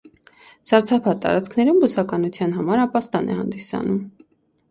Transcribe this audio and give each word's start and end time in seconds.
Սառցապատ 0.69 1.25
շարածքներում 1.27 1.83
բուսականության 1.83 2.57
համար 2.61 2.83
ապաստան 2.87 3.29
է 3.35 3.35
հանդիսանում։ 3.43 4.03